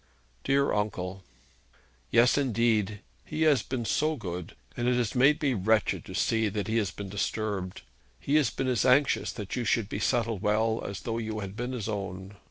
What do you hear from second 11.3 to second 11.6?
had